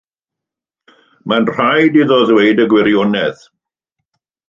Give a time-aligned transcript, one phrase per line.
[1.33, 3.49] Mae'n rhaid iddo ddweud y gwirionedd.